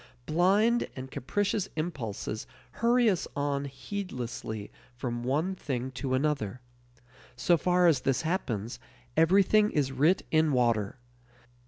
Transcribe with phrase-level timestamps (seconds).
[0.25, 6.59] Blind and capricious impulses hurry us on heedlessly from one thing to another.
[7.35, 8.79] So far as this happens,
[9.15, 10.97] everything is writ in water.